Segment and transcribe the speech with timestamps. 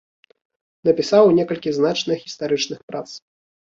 [0.87, 3.07] Напісаў некалькі значных гістарычных прац.